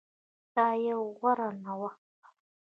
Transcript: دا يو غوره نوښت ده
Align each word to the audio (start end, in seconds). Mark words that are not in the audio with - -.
دا 0.55 0.67
يو 0.87 0.99
غوره 1.17 1.49
نوښت 1.63 2.01
ده 2.19 2.27